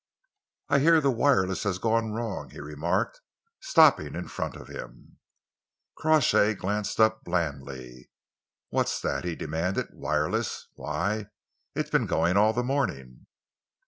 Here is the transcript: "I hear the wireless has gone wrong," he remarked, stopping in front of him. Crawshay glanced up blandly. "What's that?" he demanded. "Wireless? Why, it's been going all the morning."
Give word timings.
"I 0.67 0.79
hear 0.79 0.99
the 0.99 1.11
wireless 1.11 1.61
has 1.61 1.77
gone 1.77 2.11
wrong," 2.13 2.49
he 2.49 2.59
remarked, 2.59 3.21
stopping 3.59 4.15
in 4.15 4.29
front 4.29 4.55
of 4.55 4.67
him. 4.67 5.19
Crawshay 5.95 6.55
glanced 6.55 6.99
up 6.99 7.23
blandly. 7.23 8.09
"What's 8.69 8.99
that?" 9.01 9.25
he 9.25 9.35
demanded. 9.35 9.89
"Wireless? 9.93 10.69
Why, 10.73 11.27
it's 11.75 11.91
been 11.91 12.07
going 12.07 12.35
all 12.35 12.51
the 12.51 12.63
morning." 12.63 13.27